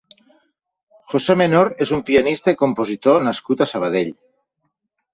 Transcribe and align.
José 1.11 1.35
Menor 1.43 1.71
és 1.87 1.93
un 1.99 2.03
pianista 2.09 2.57
i 2.57 2.59
compositor 2.65 3.31
nascut 3.31 3.65
a 3.67 3.73
Sabadell. 3.77 4.15